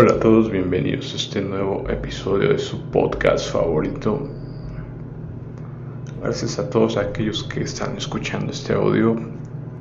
Hola 0.00 0.12
a 0.12 0.20
todos, 0.20 0.48
bienvenidos 0.48 1.12
a 1.12 1.16
este 1.16 1.42
nuevo 1.42 1.84
episodio 1.90 2.50
de 2.50 2.58
su 2.60 2.80
podcast 2.92 3.50
favorito. 3.52 4.28
Gracias 6.22 6.56
a 6.60 6.70
todos 6.70 6.96
aquellos 6.96 7.42
que 7.42 7.62
están 7.62 7.96
escuchando 7.96 8.52
este 8.52 8.74
audio. 8.74 9.16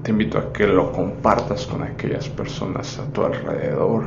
Te 0.01 0.09
invito 0.09 0.39
a 0.39 0.51
que 0.51 0.65
lo 0.65 0.91
compartas 0.91 1.67
con 1.67 1.83
aquellas 1.83 2.27
personas 2.29 2.97
a 2.97 3.05
tu 3.13 3.21
alrededor. 3.21 4.05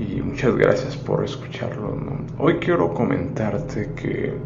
Y 0.00 0.22
muchas 0.22 0.56
gracias 0.56 0.96
por 0.96 1.22
escucharlo. 1.22 1.94
Hoy 2.38 2.54
quiero 2.54 2.94
comentarte 2.94 3.92
que 3.94 4.38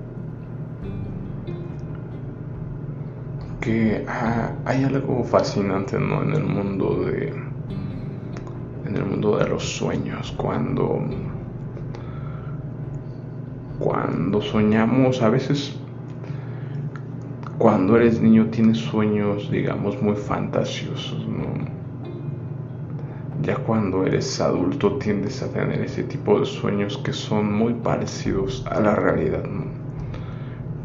que 3.60 4.04
ah, 4.08 4.54
hay 4.64 4.82
algo 4.82 5.22
fascinante 5.22 6.00
¿no? 6.00 6.24
en 6.24 6.32
el 6.32 6.42
mundo 6.42 7.04
de 7.04 7.49
en 8.90 8.96
el 8.96 9.04
mundo 9.04 9.38
de 9.38 9.48
los 9.48 9.62
sueños, 9.76 10.34
cuando, 10.36 11.00
cuando 13.78 14.42
soñamos, 14.42 15.22
a 15.22 15.30
veces 15.30 15.76
cuando 17.56 17.96
eres 17.96 18.20
niño 18.20 18.46
tienes 18.46 18.78
sueños, 18.78 19.48
digamos, 19.50 20.02
muy 20.02 20.16
fantasiosos, 20.16 21.24
¿no? 21.28 21.70
Ya 23.42 23.56
cuando 23.56 24.04
eres 24.04 24.40
adulto 24.40 24.96
tiendes 24.98 25.40
a 25.42 25.52
tener 25.52 25.80
ese 25.82 26.02
tipo 26.02 26.40
de 26.40 26.46
sueños 26.46 26.98
que 26.98 27.12
son 27.12 27.52
muy 27.52 27.74
parecidos 27.74 28.66
a 28.68 28.80
la 28.80 28.96
realidad, 28.96 29.44
¿no? 29.44 29.66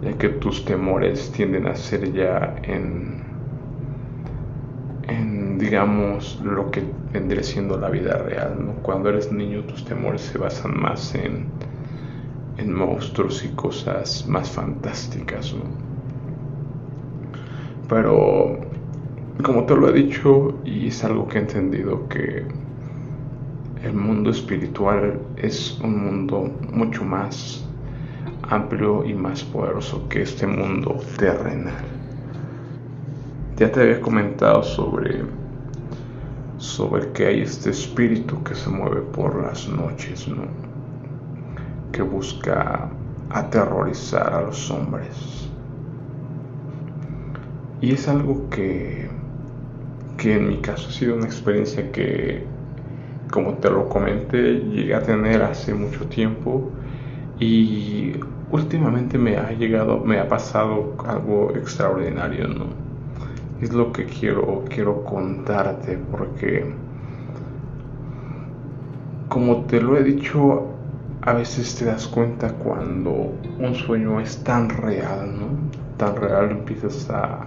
Ya 0.03 0.16
que 0.17 0.30
tus 0.30 0.64
temores 0.64 1.31
tienden 1.31 1.66
a 1.67 1.76
ser 1.76 2.14
ya 2.14 2.56
en 2.64 3.25
digamos, 5.58 6.40
lo 6.44 6.72
que 6.72 6.84
vendría 7.11 7.44
siendo 7.44 7.78
la 7.78 7.89
vida 7.89 8.17
real. 8.17 8.56
¿no? 8.59 8.73
Cuando 8.84 9.09
eres 9.09 9.31
niño 9.31 9.64
tus 9.64 9.86
temores 9.86 10.22
se 10.22 10.38
basan 10.38 10.80
más 10.80 11.16
en, 11.16 11.45
en 12.58 12.73
monstruos 12.73 13.44
y 13.45 13.50
cosas 13.50 14.26
más 14.28 14.50
fantásticas. 14.50 15.53
¿no? 15.53 15.64
Pero, 17.88 18.59
como 19.44 19.66
te 19.66 19.76
lo 19.76 19.89
he 19.89 19.94
dicho, 19.94 20.59
y 20.64 20.88
es 20.88 21.03
algo 21.03 21.28
que 21.28 21.38
he 21.38 21.42
entendido, 21.42 22.08
que 22.09 22.45
el 23.83 23.94
mundo 23.94 24.31
espiritual 24.31 25.20
es 25.38 25.80
un 25.83 26.03
mundo 26.03 26.52
mucho 26.72 27.03
más 27.03 27.64
amplio 28.50 29.06
y 29.06 29.14
más 29.14 29.44
poderoso 29.44 30.08
que 30.09 30.23
este 30.23 30.48
mundo 30.48 30.98
terrenal. 31.17 31.83
Ya 33.58 33.72
te 33.72 33.81
había 33.81 34.02
comentado 34.02 34.64
sobre 34.64 35.23
sobre 36.58 37.11
que 37.11 37.28
hay 37.28 37.42
este 37.42 37.70
espíritu 37.70 38.42
que 38.44 38.56
se 38.56 38.70
mueve 38.70 39.02
por 39.02 39.42
las 39.42 39.67
noches, 39.67 40.28
¿no? 40.28 40.44
que 41.92 42.02
busca 42.02 42.89
aterrorizar 43.30 44.34
a 44.34 44.42
los 44.42 44.70
hombres. 44.70 45.50
Y 47.81 47.94
es 47.94 48.08
algo 48.08 48.50
que, 48.50 49.09
que 50.17 50.36
en 50.36 50.50
mi 50.50 50.58
caso 50.58 50.89
ha 50.89 50.92
sido 50.92 51.16
una 51.16 51.26
experiencia 51.26 51.92
que, 51.92 52.44
como 53.31 53.53
te 53.56 53.70
lo 53.70 53.88
comenté, 53.88 54.59
llegué 54.59 54.94
a 54.94 55.03
tener 55.03 55.42
hace 55.42 55.73
mucho 55.73 56.06
tiempo 56.08 56.70
y 57.39 58.14
últimamente 58.52 59.17
me 59.17 59.38
ha 59.38 59.52
llegado, 59.52 60.00
me 60.00 60.20
ha 60.20 60.28
pasado 60.28 60.95
algo 61.06 61.53
extraordinario, 61.56 62.48
¿no? 62.48 62.84
Es 63.66 63.73
lo 63.73 63.91
que 63.91 64.05
quiero, 64.05 64.63
quiero 64.69 65.03
contarte 65.03 65.97
porque 66.11 66.71
como 69.27 69.66
te 69.66 69.81
lo 69.81 69.97
he 69.97 70.03
dicho, 70.03 70.67
a 71.21 71.33
veces 71.33 71.75
te 71.75 71.86
das 71.86 72.08
cuenta 72.08 72.54
cuando 72.54 73.33
un 73.59 73.73
sueño 73.73 74.20
es 74.20 74.43
tan 74.43 74.70
real, 74.70 75.33
¿no? 75.39 75.48
Tan 75.98 76.15
real 76.15 76.52
empiezas 76.52 77.09
a, 77.09 77.45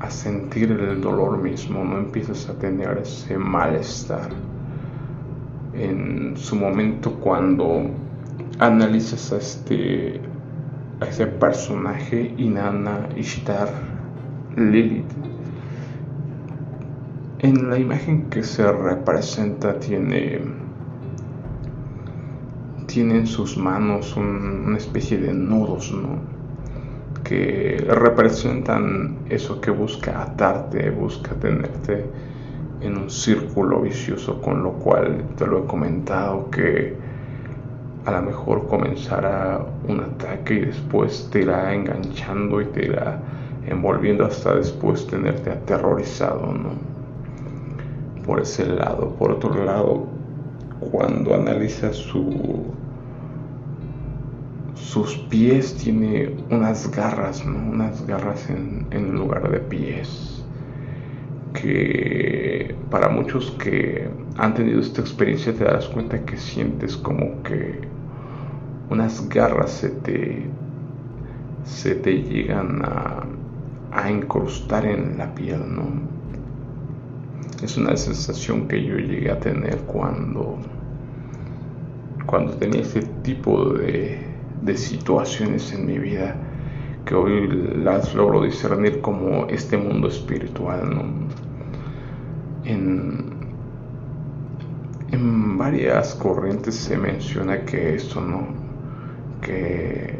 a 0.00 0.10
sentir 0.10 0.72
el 0.72 1.00
dolor 1.00 1.36
mismo, 1.38 1.84
no 1.84 1.98
empiezas 1.98 2.48
a 2.48 2.54
tener 2.54 2.98
ese 2.98 3.36
malestar. 3.36 4.30
En 5.74 6.34
su 6.36 6.56
momento 6.56 7.12
cuando 7.20 7.90
analizas 8.58 9.32
a 9.32 9.36
este 9.36 10.20
a 11.00 11.04
ese 11.04 11.26
personaje 11.26 12.34
Inanna 12.38 13.08
Ishtar 13.16 13.87
Lilith. 14.58 15.12
En 17.40 17.70
la 17.70 17.78
imagen 17.78 18.28
que 18.28 18.42
se 18.42 18.70
representa 18.70 19.78
tiene, 19.78 20.40
tiene 22.86 23.18
en 23.18 23.26
sus 23.26 23.56
manos 23.56 24.16
una 24.16 24.76
especie 24.76 25.18
de 25.18 25.32
nudos, 25.32 25.94
que 27.22 27.84
representan 27.88 29.18
eso 29.28 29.60
que 29.60 29.70
busca 29.70 30.22
atarte, 30.22 30.90
busca 30.90 31.34
tenerte 31.34 32.06
en 32.80 32.96
un 32.96 33.10
círculo 33.10 33.82
vicioso, 33.82 34.40
con 34.40 34.62
lo 34.62 34.72
cual 34.72 35.24
te 35.36 35.46
lo 35.46 35.64
he 35.64 35.66
comentado 35.66 36.50
que 36.50 36.96
a 38.04 38.12
lo 38.12 38.22
mejor 38.22 38.66
comenzará 38.66 39.60
un 39.86 40.00
ataque 40.00 40.54
y 40.54 40.60
después 40.60 41.28
te 41.30 41.42
irá 41.42 41.74
enganchando 41.74 42.60
y 42.60 42.64
te 42.66 42.86
irá 42.86 43.20
envolviendo 43.70 44.24
hasta 44.24 44.54
después 44.54 45.06
tenerte 45.06 45.50
aterrorizado, 45.50 46.52
¿no? 46.52 46.70
Por 48.24 48.40
ese 48.40 48.66
lado. 48.66 49.14
Por 49.18 49.32
otro 49.32 49.64
lado, 49.64 50.06
cuando 50.80 51.34
analizas 51.34 51.96
su, 51.96 52.66
sus 54.74 55.16
pies, 55.30 55.74
tiene 55.76 56.34
unas 56.50 56.90
garras, 56.90 57.44
¿no? 57.44 57.58
Unas 57.70 58.06
garras 58.06 58.48
en, 58.50 58.86
en 58.90 59.14
lugar 59.14 59.50
de 59.50 59.60
pies. 59.60 60.44
Que 61.54 62.74
para 62.90 63.08
muchos 63.08 63.50
que 63.52 64.08
han 64.36 64.54
tenido 64.54 64.80
esta 64.80 65.00
experiencia 65.00 65.52
te 65.52 65.64
darás 65.64 65.88
cuenta 65.88 66.24
que 66.24 66.36
sientes 66.36 66.96
como 66.96 67.42
que 67.42 67.80
unas 68.90 69.28
garras 69.28 69.70
se 69.70 69.90
te, 69.90 70.46
se 71.64 71.94
te 71.96 72.22
llegan 72.22 72.82
a, 72.84 73.24
a 73.92 74.10
incrustar 74.10 74.84
en 74.86 75.18
la 75.18 75.34
piel, 75.34 75.60
¿no? 75.74 75.84
Es 77.62 77.76
una 77.76 77.96
sensación 77.96 78.68
que 78.68 78.84
yo 78.84 78.96
llegué 78.96 79.30
a 79.30 79.40
tener 79.40 79.78
cuando, 79.78 80.58
cuando 82.26 82.52
tenía 82.54 82.82
ese 82.82 83.02
tipo 83.22 83.72
de, 83.74 84.18
de 84.62 84.76
situaciones 84.76 85.72
en 85.72 85.86
mi 85.86 85.98
vida 85.98 86.36
que 87.04 87.14
hoy 87.14 87.48
las 87.82 88.14
logro 88.14 88.42
discernir 88.42 89.00
como 89.00 89.46
este 89.46 89.78
mundo 89.78 90.08
espiritual, 90.08 90.90
¿no? 90.94 91.04
En, 92.64 93.30
en 95.10 95.56
varias 95.56 96.14
corrientes 96.14 96.74
se 96.74 96.98
menciona 96.98 97.64
que 97.64 97.94
esto, 97.94 98.20
¿no? 98.20 98.46
Que 99.40 100.17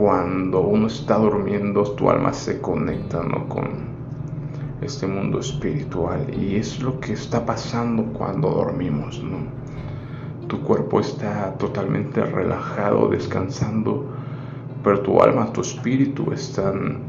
cuando 0.00 0.62
uno 0.62 0.86
está 0.86 1.18
durmiendo, 1.18 1.82
tu 1.82 2.08
alma 2.08 2.32
se 2.32 2.58
conecta 2.58 3.22
¿no? 3.22 3.46
con 3.50 3.68
este 4.80 5.06
mundo 5.06 5.40
espiritual 5.40 6.24
y 6.34 6.56
es 6.56 6.80
lo 6.80 6.98
que 7.00 7.12
está 7.12 7.44
pasando 7.44 8.04
cuando 8.14 8.48
dormimos. 8.48 9.22
¿no? 9.22 9.40
Tu 10.48 10.58
cuerpo 10.62 11.00
está 11.00 11.52
totalmente 11.58 12.24
relajado, 12.24 13.10
descansando, 13.10 14.06
pero 14.82 15.00
tu 15.02 15.20
alma, 15.20 15.52
tu 15.52 15.60
espíritu 15.60 16.32
están 16.32 17.00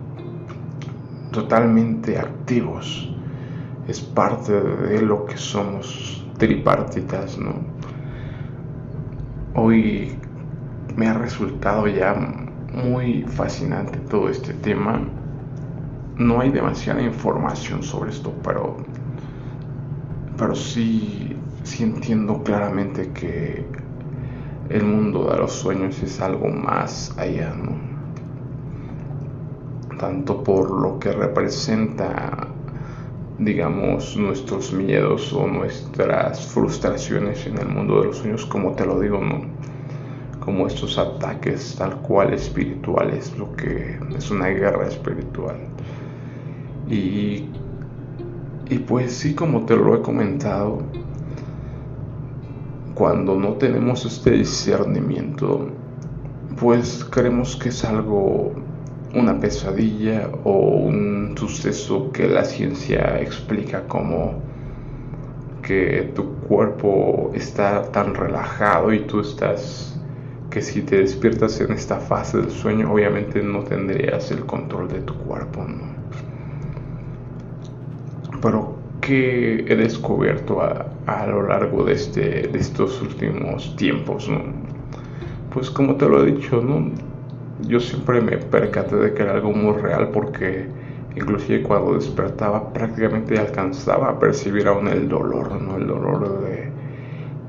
totalmente 1.31 2.19
activos. 2.19 3.09
Es 3.87 4.01
parte 4.01 4.51
de 4.51 5.01
lo 5.01 5.25
que 5.25 5.37
somos 5.37 6.27
tripartitas, 6.37 7.37
¿no? 7.37 7.53
Hoy 9.55 10.17
me 10.97 11.07
ha 11.07 11.13
resultado 11.13 11.87
ya 11.87 12.15
muy 12.73 13.23
fascinante 13.23 13.99
todo 14.09 14.29
este 14.29 14.53
tema. 14.53 15.01
No 16.17 16.39
hay 16.41 16.51
demasiada 16.51 17.01
información 17.01 17.83
sobre 17.83 18.11
esto, 18.11 18.33
pero, 18.43 18.77
pero 20.37 20.55
sí, 20.55 21.35
sí 21.63 21.83
entiendo 21.83 22.43
claramente 22.43 23.11
que 23.11 23.65
el 24.69 24.85
mundo 24.85 25.29
de 25.29 25.37
los 25.37 25.51
sueños 25.51 26.01
es 26.01 26.21
algo 26.21 26.47
más 26.47 27.17
allá, 27.17 27.53
¿no? 27.53 27.75
Tanto 29.97 30.43
por 30.43 30.71
lo 30.71 30.99
que 30.99 31.11
representa, 31.11 32.47
digamos, 33.37 34.15
nuestros 34.17 34.73
miedos 34.73 35.33
o 35.33 35.47
nuestras 35.47 36.47
frustraciones 36.47 37.45
en 37.45 37.57
el 37.57 37.67
mundo 37.67 37.99
de 37.99 38.07
los 38.07 38.17
sueños, 38.17 38.45
como 38.45 38.73
te 38.73 38.85
lo 38.85 38.99
digo, 38.99 39.19
¿no? 39.19 39.41
Como 40.41 40.65
estos 40.67 40.97
ataques 40.97 41.75
tal 41.77 41.97
cual 42.01 42.33
espirituales, 42.33 43.37
lo 43.37 43.55
que 43.55 43.97
es 44.17 44.31
una 44.31 44.47
guerra 44.47 44.87
espiritual. 44.87 45.57
Y, 46.89 47.45
y 48.69 48.79
pues 48.79 49.13
sí, 49.13 49.35
como 49.35 49.65
te 49.65 49.77
lo 49.77 49.95
he 49.95 50.01
comentado, 50.01 50.79
cuando 52.95 53.35
no 53.35 53.53
tenemos 53.53 54.03
este 54.05 54.31
discernimiento, 54.31 55.69
pues 56.59 57.05
creemos 57.09 57.55
que 57.55 57.69
es 57.69 57.85
algo, 57.85 58.51
una 59.13 59.39
pesadilla 59.39 60.27
o 60.43 60.51
un 60.51 61.35
suceso 61.37 62.11
que 62.11 62.27
la 62.27 62.43
ciencia 62.45 63.19
explica 63.21 63.87
como 63.87 64.41
que 65.61 66.11
tu 66.15 66.33
cuerpo 66.47 67.31
está 67.35 67.91
tan 67.91 68.15
relajado 68.15 68.91
y 68.91 69.01
tú 69.01 69.19
estás 69.19 70.00
que 70.51 70.61
si 70.61 70.81
te 70.81 70.97
despiertas 70.97 71.59
en 71.61 71.71
esta 71.71 71.97
fase 71.97 72.37
del 72.37 72.51
sueño 72.51 72.91
obviamente 72.91 73.41
no 73.41 73.63
tendrías 73.63 74.29
el 74.31 74.45
control 74.45 74.89
de 74.89 74.99
tu 74.99 75.15
cuerpo 75.15 75.65
pero 78.41 78.75
que 78.99 79.65
he 79.67 79.75
descubierto 79.75 80.61
a, 80.61 81.25
lo 81.25 81.47
largo 81.47 81.83
de, 81.83 81.93
este, 81.93 82.47
de 82.47 82.59
estos 82.59 83.01
últimos 83.01 83.75
tiempos 83.75 84.29
pues 85.51 85.69
como 85.69 85.95
te 85.95 86.07
lo 86.07 86.23
he 86.23 86.31
dicho, 86.31 86.61
¿no? 86.61 86.91
Yo 87.67 87.79
siempre 87.79 88.21
me 88.21 88.37
percaté 88.37 88.95
de 88.95 89.13
que 89.13 89.23
era 89.23 89.33
algo 89.33 89.51
muy 89.51 89.77
real 89.77 90.09
porque 90.09 90.65
inclusive 91.15 91.61
cuando 91.61 91.93
despertaba 91.95 92.71
prácticamente 92.71 93.37
alcanzaba 93.37 94.11
a 94.11 94.19
percibir 94.19 94.67
aún 94.67 94.87
el 94.87 95.09
dolor, 95.09 95.61
¿no? 95.61 95.75
El 95.75 95.87
dolor 95.87 96.41
de, 96.41 96.71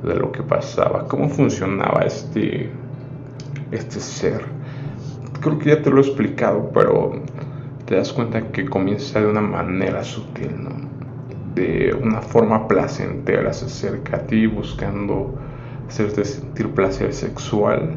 de 0.09 0.15
lo 0.17 0.33
que 0.33 0.43
pasaba, 0.43 1.07
cómo 1.07 1.29
funcionaba 1.29 2.03
este, 2.03 2.71
este 3.73 4.01
ser. 4.01 4.45
Creo 5.41 5.59
que 5.59 5.71
ya 5.71 5.83
te 5.83 5.91
lo 5.91 5.99
he 5.99 6.07
explicado, 6.07 6.71
pero 6.73 7.13
te 7.87 7.97
das 7.97 8.13
cuenta 8.13 8.53
que 8.53 8.65
comienza 8.67 9.21
de 9.21 9.27
una 9.27 9.41
manera 9.41 10.05
sutil, 10.05 10.53
¿no? 10.63 10.71
De 11.55 11.95
una 12.01 12.21
forma 12.21 12.69
placentera, 12.69 13.53
se 13.53 13.67
acerca 13.67 14.17
a 14.17 14.21
ti 14.21 14.47
buscando 14.47 15.35
hacerte 15.89 16.25
sentir 16.25 16.71
placer 16.71 17.13
sexual, 17.13 17.91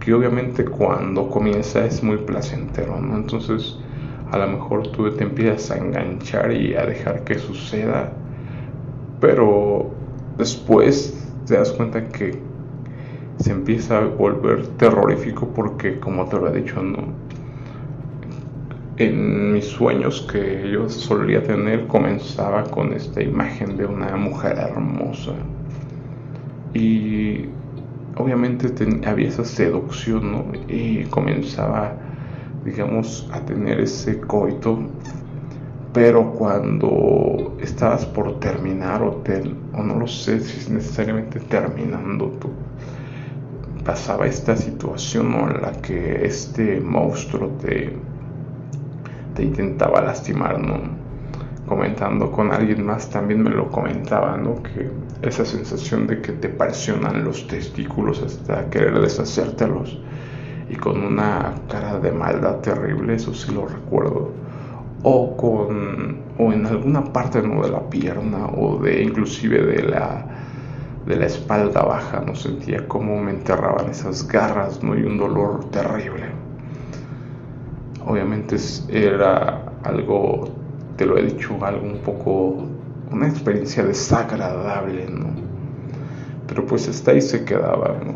que 0.00 0.14
obviamente 0.14 0.64
cuando 0.64 1.28
comienza 1.28 1.84
es 1.84 2.02
muy 2.02 2.18
placentero, 2.18 3.00
¿no? 3.00 3.16
Entonces 3.16 3.78
a 4.30 4.38
lo 4.38 4.46
mejor 4.48 4.88
tú 4.88 5.10
te 5.10 5.24
empiezas 5.24 5.70
a 5.70 5.78
enganchar 5.78 6.52
y 6.52 6.74
a 6.74 6.86
dejar 6.86 7.24
que 7.24 7.38
suceda, 7.38 8.12
pero 9.20 9.90
después 10.38 11.30
te 11.46 11.54
das 11.54 11.72
cuenta 11.72 12.08
que 12.08 12.38
se 13.38 13.52
empieza 13.52 13.98
a 13.98 14.06
volver 14.06 14.76
terrorífico 14.76 15.52
porque 15.54 16.00
como 16.00 16.28
te 16.28 16.36
lo 16.38 16.48
he 16.48 16.60
dicho, 16.60 16.82
¿no? 16.82 17.20
En 18.96 19.52
mis 19.52 19.66
sueños 19.66 20.22
que 20.22 20.68
yo 20.70 20.88
solía 20.88 21.42
tener 21.42 21.86
comenzaba 21.86 22.70
con 22.70 22.92
esta 22.92 23.22
imagen 23.22 23.76
de 23.76 23.86
una 23.86 24.16
mujer 24.16 24.58
hermosa 24.58 25.48
y 26.74 27.56
obviamente 28.16 28.72
había 29.06 29.28
esa 29.28 29.44
seducción, 29.44 30.32
¿no? 30.32 30.52
Y 30.68 31.06
comenzaba, 31.06 32.04
digamos, 32.64 33.28
a 33.32 33.44
tener 33.44 33.80
ese 33.80 34.26
coito, 34.26 34.96
pero 35.92 36.32
cuando 36.32 37.56
estabas 37.60 38.06
por 38.06 38.40
terminar 38.40 39.02
o, 39.02 39.22
o 39.72 39.82
no 39.82 39.94
lo 39.98 40.06
sé 40.08 40.40
si 40.40 40.58
es 40.58 40.70
necesariamente 40.70 41.40
terminando, 41.40 42.38
tú, 42.40 42.63
pasaba 43.84 44.26
esta 44.26 44.56
situación 44.56 45.34
en 45.34 45.62
la 45.62 45.72
que 45.82 46.24
este 46.24 46.80
monstruo 46.80 47.48
te, 47.60 47.96
te 49.34 49.42
intentaba 49.42 50.00
lastimar, 50.00 50.58
¿no? 50.58 51.04
comentando 51.66 52.30
con 52.30 52.52
alguien 52.52 52.84
más 52.84 53.08
también 53.08 53.42
me 53.42 53.50
lo 53.50 53.70
comentaba, 53.70 54.36
¿no? 54.36 54.62
Que 54.62 54.90
esa 55.22 55.44
sensación 55.44 56.06
de 56.06 56.20
que 56.20 56.32
te 56.32 56.48
presionan 56.48 57.24
los 57.24 57.46
testículos 57.46 58.22
hasta 58.22 58.68
querer 58.68 59.00
deshacértelos 59.00 59.98
y 60.68 60.76
con 60.76 61.02
una 61.02 61.54
cara 61.68 61.98
de 61.98 62.12
maldad 62.12 62.56
terrible, 62.56 63.14
eso 63.14 63.32
sí 63.32 63.52
lo 63.52 63.66
recuerdo. 63.66 64.32
O 65.02 65.36
con 65.36 66.18
o 66.38 66.52
en 66.52 66.66
alguna 66.66 67.04
parte 67.04 67.42
¿no? 67.42 67.62
de 67.62 67.70
la 67.70 67.88
pierna 67.88 68.46
o 68.46 68.78
de 68.78 69.02
inclusive 69.02 69.62
de 69.64 69.82
la 69.82 70.26
de 71.06 71.16
la 71.16 71.26
espalda 71.26 71.82
baja, 71.82 72.20
no 72.20 72.34
sentía 72.34 72.88
como 72.88 73.20
me 73.20 73.32
enterraban 73.32 73.90
esas 73.90 74.26
garras, 74.26 74.82
¿no? 74.82 74.96
Y 74.96 75.02
un 75.02 75.18
dolor 75.18 75.70
terrible. 75.70 76.26
Obviamente 78.06 78.56
era 78.88 79.72
algo 79.82 80.64
te 80.96 81.06
lo 81.06 81.18
he 81.18 81.22
dicho, 81.22 81.56
algo 81.62 81.86
un 81.86 81.98
poco, 81.98 82.66
una 83.10 83.28
experiencia 83.28 83.84
desagradable, 83.84 85.06
¿no? 85.10 85.26
Pero 86.46 86.66
pues 86.66 86.88
hasta 86.88 87.12
ahí 87.12 87.20
se 87.20 87.44
quedaba, 87.44 87.96
¿no? 88.04 88.14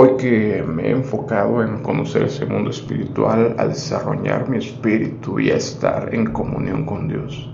Hoy 0.00 0.16
que 0.16 0.62
me 0.62 0.88
he 0.88 0.90
enfocado 0.92 1.62
en 1.62 1.82
conocer 1.82 2.24
ese 2.24 2.46
mundo 2.46 2.70
espiritual, 2.70 3.56
a 3.58 3.66
desarrollar 3.66 4.48
mi 4.48 4.58
espíritu 4.58 5.40
y 5.40 5.50
a 5.50 5.56
estar 5.56 6.14
en 6.14 6.26
comunión 6.26 6.84
con 6.84 7.08
Dios, 7.08 7.50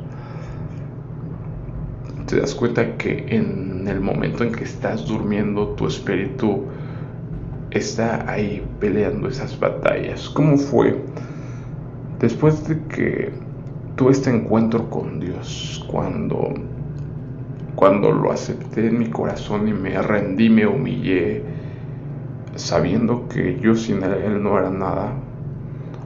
te 2.34 2.40
das 2.40 2.56
cuenta 2.56 2.96
que 2.96 3.26
en 3.28 3.86
el 3.86 4.00
momento 4.00 4.42
en 4.42 4.50
que 4.50 4.64
estás 4.64 5.06
durmiendo, 5.06 5.69
tu 5.76 5.86
espíritu 5.86 6.64
está 7.70 8.28
ahí 8.28 8.60
peleando 8.81 9.28
esas 9.28 9.56
batallas. 9.60 10.28
¿Cómo 10.31 10.56
fue? 10.56 11.00
Después 12.19 12.66
de 12.66 12.76
que 12.88 13.31
tuve 13.94 14.10
este 14.10 14.31
encuentro 14.31 14.90
con 14.90 15.20
Dios 15.20 15.86
cuando, 15.86 16.54
cuando 17.76 18.10
lo 18.10 18.32
acepté 18.32 18.88
en 18.88 18.98
mi 18.98 19.06
corazón 19.06 19.69
y 19.69 19.72
me 19.72 20.02
rendí, 20.02 20.50
me 20.50 20.66
humillé, 20.66 21.40
sabiendo 22.56 23.28
que 23.28 23.60
yo 23.60 23.76
sin 23.76 24.02
Él 24.02 24.42
no 24.42 24.58
era 24.58 24.70
nada. 24.70 25.12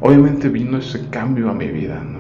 Obviamente 0.03 0.51
vino 0.51 0.77
ese 0.77 1.09
cambio 1.09 1.49
a 1.49 1.55
mi 1.55 1.69
vida, 1.69 2.05
¿no? 2.05 2.18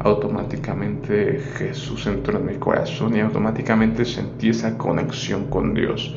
Automáticamente 0.00 1.40
Jesús 1.58 2.06
entró 2.06 2.38
en 2.38 2.46
mi 2.46 2.54
corazón 2.54 3.14
y 3.16 3.20
automáticamente 3.20 4.04
sentí 4.04 4.48
esa 4.48 4.78
conexión 4.78 5.48
con 5.48 5.74
Dios. 5.74 6.16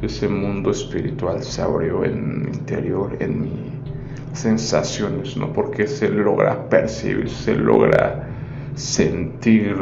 Ese 0.00 0.26
mundo 0.26 0.70
espiritual 0.70 1.42
se 1.42 1.60
abrió 1.60 2.04
en 2.04 2.44
mi 2.44 2.48
interior, 2.48 3.16
en 3.20 3.42
mi 3.42 3.80
sensaciones, 4.32 5.36
¿no? 5.36 5.52
Porque 5.52 5.86
se 5.86 6.08
logra 6.08 6.68
percibir, 6.68 7.28
se 7.28 7.54
logra 7.54 8.26
sentir 8.74 9.76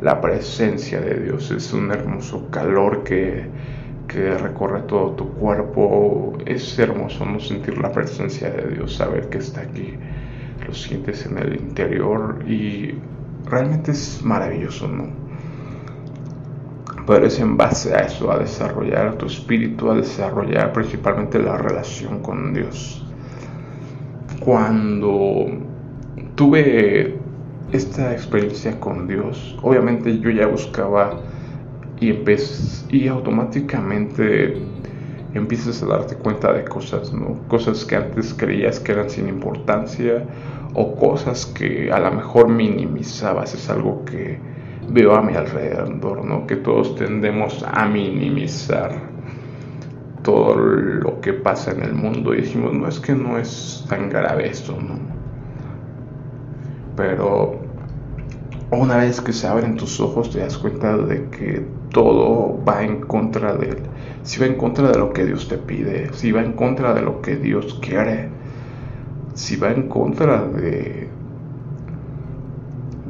la 0.00 0.20
presencia 0.20 1.00
de 1.00 1.20
Dios. 1.24 1.50
Es 1.50 1.72
un 1.72 1.90
hermoso 1.90 2.48
calor 2.50 3.02
que, 3.02 3.46
que 4.06 4.36
recorre 4.38 4.82
todo 4.82 5.12
tu 5.12 5.32
cuerpo. 5.34 6.38
Es 6.46 6.78
hermoso 6.78 7.24
no 7.24 7.40
sentir 7.40 7.78
la 7.78 7.90
presencia 7.90 8.50
de 8.50 8.74
Dios, 8.74 8.94
saber 8.94 9.28
que 9.28 9.38
está 9.38 9.62
aquí. 9.62 9.94
Lo 10.68 10.74
sientes 10.74 11.26
en 11.26 11.38
el 11.38 11.56
interior 11.56 12.44
y 12.46 12.94
realmente 13.46 13.90
es 13.90 14.20
maravilloso, 14.22 14.86
¿no? 14.86 15.08
Pero 17.06 17.26
es 17.26 17.40
en 17.40 17.56
base 17.56 17.94
a 17.94 18.00
eso, 18.00 18.30
a 18.30 18.38
desarrollar 18.38 19.16
tu 19.16 19.26
espíritu, 19.26 19.90
a 19.90 19.96
desarrollar 19.96 20.72
principalmente 20.72 21.38
la 21.38 21.56
relación 21.56 22.20
con 22.20 22.52
Dios 22.52 23.02
cuando 24.40 25.46
tuve 26.34 27.18
esta 27.72 28.12
experiencia 28.12 28.78
con 28.80 29.06
Dios, 29.06 29.58
obviamente 29.62 30.18
yo 30.20 30.30
ya 30.30 30.46
buscaba 30.46 31.20
y, 32.00 32.14
y 32.90 33.08
automáticamente 33.08 34.56
empiezas 35.38 35.82
a 35.82 35.86
darte 35.86 36.16
cuenta 36.16 36.52
de 36.52 36.64
cosas, 36.64 37.12
¿no? 37.12 37.38
Cosas 37.48 37.84
que 37.84 37.96
antes 37.96 38.34
creías 38.34 38.80
que 38.80 38.92
eran 38.92 39.08
sin 39.10 39.28
importancia 39.28 40.24
o 40.74 40.94
cosas 40.94 41.46
que 41.46 41.90
a 41.90 41.98
lo 41.98 42.10
mejor 42.12 42.48
minimizabas. 42.48 43.54
Es 43.54 43.70
algo 43.70 44.04
que 44.04 44.38
veo 44.90 45.14
a 45.14 45.22
mi 45.22 45.34
alrededor, 45.34 46.24
¿no? 46.24 46.46
Que 46.46 46.56
todos 46.56 46.94
tendemos 46.94 47.64
a 47.66 47.86
minimizar 47.86 49.08
todo 50.22 50.54
lo 50.56 51.20
que 51.20 51.32
pasa 51.32 51.72
en 51.72 51.82
el 51.82 51.94
mundo 51.94 52.34
y 52.34 52.42
decimos, 52.42 52.74
no 52.74 52.88
es 52.88 53.00
que 53.00 53.14
no 53.14 53.38
es 53.38 53.84
tan 53.88 54.10
grave 54.10 54.48
esto, 54.48 54.76
¿no? 54.80 54.98
Pero 56.96 57.60
una 58.70 58.98
vez 58.98 59.20
que 59.20 59.32
se 59.32 59.46
abren 59.46 59.76
tus 59.76 60.00
ojos 60.00 60.30
te 60.30 60.40
das 60.40 60.58
cuenta 60.58 60.96
de 60.96 61.28
que 61.30 61.64
todo 61.90 62.62
va 62.64 62.84
en 62.84 63.00
contra 63.02 63.54
de 63.54 63.70
él. 63.70 63.78
Si 64.22 64.40
va 64.40 64.46
en 64.46 64.56
contra 64.56 64.90
de 64.90 64.98
lo 64.98 65.12
que 65.12 65.24
Dios 65.24 65.48
te 65.48 65.58
pide, 65.58 66.12
si 66.12 66.32
va 66.32 66.42
en 66.42 66.52
contra 66.52 66.94
de 66.94 67.02
lo 67.02 67.22
que 67.22 67.36
Dios 67.36 67.78
quiere, 67.80 68.28
si 69.34 69.56
va 69.56 69.70
en 69.70 69.88
contra 69.88 70.44
de 70.44 71.08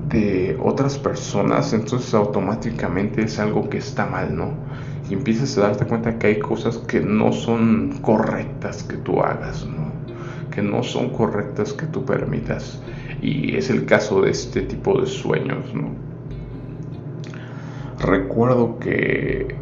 de 0.09 0.59
otras 0.63 0.99
personas, 0.99 1.75
entonces 1.75 2.15
automáticamente 2.15 3.25
es 3.25 3.39
algo 3.39 3.69
que 3.69 3.77
está 3.77 4.07
mal, 4.07 4.35
¿no? 4.35 4.53
y 5.09 5.15
empiezas 5.15 5.57
a 5.57 5.63
darte 5.63 5.87
cuenta 5.87 6.19
que 6.19 6.27
hay 6.27 6.39
cosas 6.39 6.79
que 6.79 7.01
no 7.01 7.33
son 7.33 7.99
correctas 8.03 8.83
que 8.83 8.97
tú 8.97 9.21
hagas, 9.21 9.67
¿no? 9.67 9.89
que 10.51 10.63
no 10.63 10.83
son 10.83 11.11
correctas 11.11 11.73
que 11.73 11.87
tú 11.87 12.05
permitas. 12.05 12.81
Y 13.23 13.57
es 13.57 13.71
el 13.71 13.87
caso 13.87 14.23
de 14.23 14.31
este 14.31 14.63
tipo 14.63 15.01
de 15.01 15.07
sueños. 15.07 15.73
¿no? 15.75 16.08
Recuerdo 18.00 18.78
que 18.78 19.59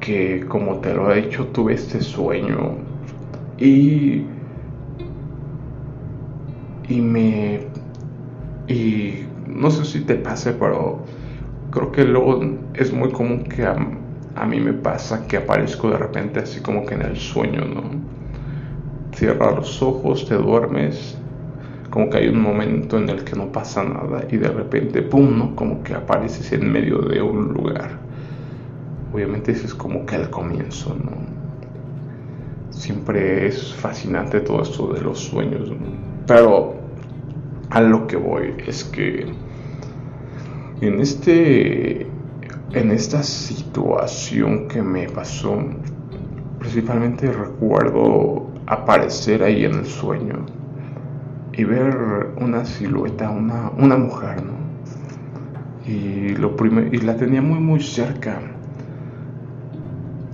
que 0.00 0.44
como 0.48 0.80
te 0.80 0.92
lo 0.92 1.12
he 1.12 1.22
dicho 1.22 1.46
tuve 1.48 1.74
este 1.74 2.00
sueño 2.00 2.76
y 3.58 4.26
y 6.88 7.00
me 7.00 7.68
y 8.66 9.26
no 9.46 9.70
sé 9.70 9.84
si 9.84 10.00
te 10.04 10.16
pase 10.16 10.52
pero 10.54 11.04
creo 11.70 11.92
que 11.92 12.04
luego 12.04 12.40
es 12.74 12.92
muy 12.92 13.12
común 13.12 13.44
que 13.44 13.64
a, 13.64 13.76
a 14.34 14.46
mí 14.46 14.60
me 14.60 14.72
pasa 14.72 15.26
que 15.28 15.36
aparezco 15.36 15.90
de 15.90 15.98
repente 15.98 16.40
así 16.40 16.60
como 16.60 16.84
que 16.84 16.94
en 16.94 17.02
el 17.02 17.16
sueño 17.16 17.64
no 17.64 17.82
cierras 19.14 19.54
los 19.54 19.82
ojos 19.82 20.26
te 20.26 20.34
duermes 20.34 21.21
como 21.92 22.08
que 22.08 22.16
hay 22.16 22.28
un 22.28 22.40
momento 22.40 22.96
en 22.96 23.10
el 23.10 23.22
que 23.22 23.36
no 23.36 23.52
pasa 23.52 23.84
nada 23.84 24.24
y 24.30 24.38
de 24.38 24.48
repente, 24.48 25.02
¡pum!, 25.02 25.36
¿no? 25.36 25.54
Como 25.54 25.82
que 25.82 25.92
apareces 25.92 26.50
en 26.52 26.72
medio 26.72 27.00
de 27.00 27.20
un 27.20 27.52
lugar. 27.52 27.98
Obviamente 29.12 29.52
ese 29.52 29.66
es 29.66 29.74
como 29.74 30.06
que 30.06 30.16
el 30.16 30.30
comienzo, 30.30 30.94
¿no? 30.94 31.12
Siempre 32.70 33.46
es 33.46 33.74
fascinante 33.74 34.40
todo 34.40 34.62
esto 34.62 34.90
de 34.94 35.02
los 35.02 35.18
sueños, 35.18 35.68
¿no? 35.68 35.76
Pero 36.26 36.76
a 37.68 37.82
lo 37.82 38.06
que 38.06 38.16
voy 38.16 38.54
es 38.66 38.84
que 38.84 39.26
en 40.80 40.98
este 40.98 42.06
en 42.72 42.90
esta 42.90 43.22
situación 43.22 44.66
que 44.66 44.80
me 44.80 45.10
pasó 45.10 45.58
principalmente 46.58 47.30
recuerdo 47.30 48.46
aparecer 48.66 49.42
ahí 49.42 49.66
en 49.66 49.74
el 49.74 49.84
sueño 49.84 50.46
y 51.52 51.64
ver 51.64 52.32
una 52.38 52.64
silueta, 52.64 53.30
una, 53.30 53.70
una 53.78 53.96
mujer, 53.96 54.42
¿no? 54.42 54.52
Y, 55.86 56.30
lo 56.36 56.54
y 56.92 56.98
la 56.98 57.16
tenía 57.16 57.42
muy, 57.42 57.58
muy 57.58 57.80
cerca. 57.80 58.40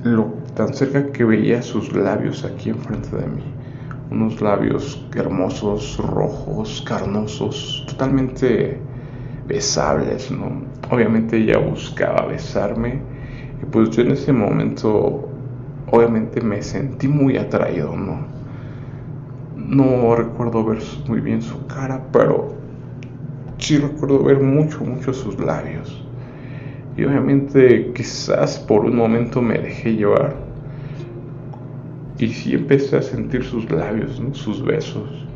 Lo, 0.05 0.27
tan 0.55 0.75
cerca 0.75 1.11
que 1.11 1.25
veía 1.25 1.63
sus 1.63 1.93
labios 1.93 2.45
aquí 2.45 2.71
enfrente 2.71 3.17
de 3.17 3.27
mí. 3.27 3.43
Unos 4.11 4.41
labios 4.41 5.07
hermosos, 5.15 5.99
rojos, 5.99 6.83
carnosos, 6.87 7.85
totalmente 7.89 8.79
besables, 9.47 10.31
¿no? 10.31 10.63
Obviamente 10.91 11.37
ella 11.39 11.59
buscaba 11.59 12.27
besarme 12.27 13.01
y 13.63 13.67
pues 13.67 13.91
yo 13.91 14.03
en 14.03 14.13
ese 14.13 14.33
momento 14.33 15.29
obviamente 15.91 16.41
me 16.41 16.63
sentí 16.63 17.09
muy 17.09 17.37
atraído, 17.37 17.97
¿no? 17.97 18.38
No 19.59 20.15
recuerdo 20.15 20.65
ver 20.65 20.79
muy 21.09 21.21
bien 21.21 21.43
su 21.43 21.67
cara, 21.67 22.01
pero 22.13 22.55
sí 23.59 23.77
recuerdo 23.77 24.23
ver 24.23 24.41
mucho, 24.41 24.85
mucho 24.85 25.13
sus 25.13 25.39
labios. 25.39 26.05
Y 26.97 27.05
obviamente 27.05 27.93
quizás 27.95 28.59
por 28.59 28.85
un 28.85 28.97
momento 28.97 29.43
me 29.43 29.59
dejé 29.59 29.97
llevar. 29.97 30.37
Y 32.19 32.29
sí 32.29 32.55
empecé 32.55 32.97
a 32.97 33.03
sentir 33.03 33.45
sus 33.45 33.71
labios, 33.71 34.23
sus 34.33 34.65
besos. 34.65 35.27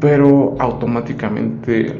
Pero 0.00 0.54
automáticamente 0.58 1.98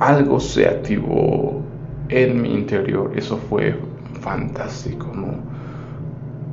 algo 0.00 0.40
se 0.40 0.66
activó 0.66 1.62
en 2.08 2.42
mi 2.42 2.52
interior. 2.54 3.12
Eso 3.16 3.36
fue 3.36 3.76
fantástico, 4.20 5.06
¿no? 5.14 5.34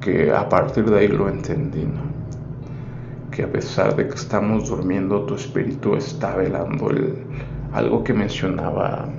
Que 0.01 0.31
a 0.31 0.47
partir 0.47 0.85
de 0.85 0.99
ahí 0.99 1.07
lo 1.07 1.29
entendí, 1.29 1.83
¿no? 1.83 2.04
Que 3.35 3.43
a 3.43 3.51
pesar 3.51 3.97
de 3.97 4.07
que 4.07 4.15
estamos 4.15 4.69
durmiendo, 4.69 5.25
tu 5.25 5.35
espíritu 5.35 5.95
está 5.95 6.37
velando 6.37 6.89
el, 6.89 7.15
algo 7.73 8.01
que 8.01 8.13
mencionaba 8.13 9.09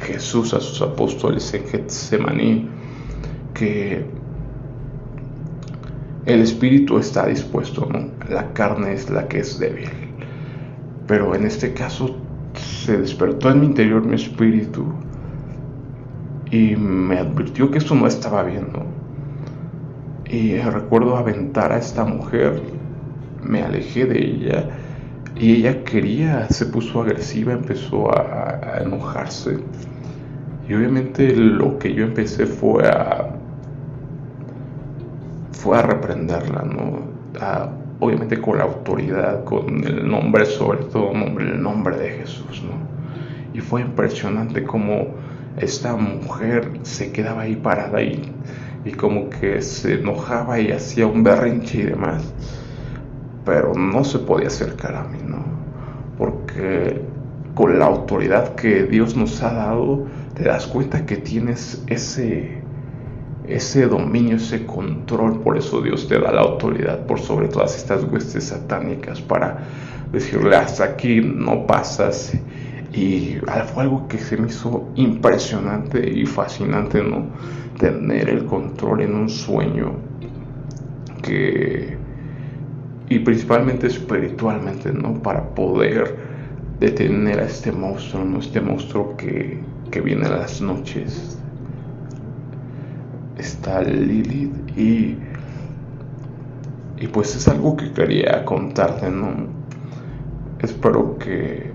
Jesús 0.00 0.52
a 0.52 0.58
sus 0.58 0.82
apóstoles 0.82 1.54
en 1.54 1.64
Getsemaní, 1.64 2.68
que 3.54 4.04
el 6.26 6.40
espíritu 6.40 6.98
está 6.98 7.26
dispuesto, 7.26 7.88
la 8.28 8.52
carne 8.52 8.94
es 8.94 9.08
la 9.08 9.28
que 9.28 9.38
es 9.38 9.60
débil. 9.60 9.88
Pero 11.06 11.32
en 11.36 11.46
este 11.46 11.72
caso 11.72 12.16
se 12.54 12.98
despertó 12.98 13.50
en 13.52 13.60
mi 13.60 13.66
interior 13.66 14.04
mi 14.04 14.16
espíritu 14.16 14.86
y 16.50 16.74
me 16.74 17.18
advirtió 17.18 17.70
que 17.70 17.78
eso 17.78 17.94
no 17.94 18.08
estaba 18.08 18.42
bien. 18.42 18.66
Y 20.28 20.56
recuerdo 20.58 21.16
aventar 21.16 21.72
a 21.72 21.78
esta 21.78 22.04
mujer 22.04 22.79
me 23.42 23.62
alejé 23.62 24.06
de 24.06 24.18
ella 24.18 24.68
y 25.36 25.56
ella 25.56 25.84
quería, 25.84 26.48
se 26.48 26.66
puso 26.66 27.02
agresiva, 27.02 27.52
empezó 27.52 28.10
a, 28.14 28.78
enojarse. 28.82 29.58
Y 30.68 30.74
obviamente 30.74 31.34
lo 31.34 31.78
que 31.78 31.94
yo 31.94 32.04
empecé 32.04 32.46
fue 32.46 32.86
a 32.86 33.36
fue 35.52 35.78
a 35.78 35.82
reprenderla, 35.82 36.62
¿no? 36.62 37.10
obviamente 38.00 38.40
con 38.40 38.58
la 38.58 38.64
autoridad, 38.64 39.44
con 39.44 39.84
el 39.84 40.08
nombre, 40.08 40.46
sobre 40.46 40.84
todo 40.84 41.12
el 41.12 41.62
nombre 41.62 41.98
de 41.98 42.10
Jesús, 42.10 42.62
¿no? 42.62 42.72
Y 43.52 43.60
fue 43.60 43.82
impresionante 43.82 44.64
como 44.64 45.08
esta 45.58 45.96
mujer 45.96 46.70
se 46.82 47.12
quedaba 47.12 47.42
ahí 47.42 47.56
parada 47.56 48.00
y, 48.02 48.22
y 48.86 48.92
como 48.92 49.28
que 49.28 49.60
se 49.60 50.00
enojaba 50.00 50.58
y 50.60 50.72
hacía 50.72 51.06
un 51.06 51.22
berrinche 51.22 51.80
y 51.80 51.82
demás 51.82 52.32
pero 53.44 53.74
no 53.74 54.04
se 54.04 54.18
podía 54.18 54.48
acercar 54.48 54.94
a 54.94 55.04
mí, 55.04 55.18
¿no? 55.26 55.44
Porque 56.18 57.00
con 57.54 57.78
la 57.78 57.86
autoridad 57.86 58.54
que 58.54 58.84
Dios 58.84 59.16
nos 59.16 59.42
ha 59.42 59.52
dado, 59.52 60.06
te 60.34 60.44
das 60.44 60.66
cuenta 60.66 61.04
que 61.04 61.16
tienes 61.16 61.82
ese, 61.88 62.62
ese 63.46 63.86
dominio, 63.86 64.36
ese 64.36 64.64
control. 64.66 65.40
Por 65.40 65.58
eso 65.58 65.82
Dios 65.82 66.08
te 66.08 66.18
da 66.18 66.32
la 66.32 66.42
autoridad 66.42 67.06
por 67.06 67.20
sobre 67.20 67.48
todas 67.48 67.76
estas 67.76 68.04
huestes 68.04 68.44
satánicas 68.44 69.20
para 69.20 69.58
decirle 70.12 70.56
hasta 70.56 70.84
aquí 70.84 71.20
no 71.20 71.66
pasas. 71.66 72.32
Y 72.92 73.38
fue 73.72 73.84
algo 73.84 74.08
que 74.08 74.18
se 74.18 74.36
me 74.36 74.48
hizo 74.48 74.88
impresionante 74.96 76.08
y 76.08 76.26
fascinante, 76.26 77.02
¿no? 77.02 77.26
Tener 77.78 78.28
el 78.28 78.46
control 78.46 79.02
en 79.02 79.14
un 79.14 79.28
sueño 79.28 79.92
que 81.22 81.99
y 83.10 83.18
principalmente 83.18 83.88
espiritualmente, 83.88 84.92
¿no? 84.92 85.20
Para 85.20 85.44
poder 85.54 86.16
detener 86.78 87.40
a 87.40 87.44
este 87.44 87.72
monstruo, 87.72 88.24
¿no? 88.24 88.38
Este 88.38 88.60
monstruo 88.60 89.16
que, 89.16 89.60
que 89.90 90.00
viene 90.00 90.26
a 90.26 90.30
las 90.30 90.60
noches. 90.60 91.36
Está 93.36 93.82
Lilith 93.82 94.78
y, 94.78 95.16
y 96.98 97.06
pues 97.08 97.34
es 97.34 97.48
algo 97.48 97.76
que 97.76 97.92
quería 97.92 98.44
contarte, 98.44 99.10
¿no? 99.10 99.48
Espero 100.60 101.18
que, 101.18 101.72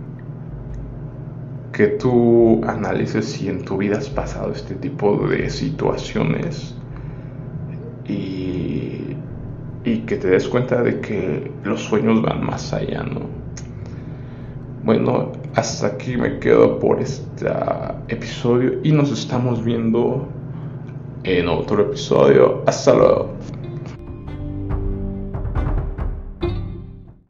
que 1.73 1.87
tú 1.87 2.63
analices 2.65 3.25
si 3.25 3.49
en 3.49 3.65
tu 3.65 3.75
vida 3.75 3.97
has 3.97 4.09
pasado 4.09 4.53
este 4.53 4.75
tipo 4.75 5.27
de 5.27 5.49
situaciones 5.49 6.75
y 8.07 9.04
y 9.85 9.99
que 9.99 10.17
te 10.17 10.29
des 10.29 10.47
cuenta 10.47 10.81
de 10.81 10.99
que 10.99 11.51
los 11.63 11.83
sueños 11.83 12.21
van 12.21 12.43
más 12.43 12.73
allá, 12.73 13.03
¿no? 13.03 13.21
Bueno, 14.83 15.31
hasta 15.55 15.87
aquí 15.87 16.17
me 16.17 16.39
quedo 16.39 16.79
por 16.79 16.99
este 16.99 17.47
episodio 18.07 18.79
y 18.83 18.91
nos 18.91 19.11
estamos 19.11 19.63
viendo 19.63 20.27
en 21.23 21.47
otro 21.47 21.83
episodio. 21.83 22.63
Hasta 22.65 22.93
luego. 22.93 23.33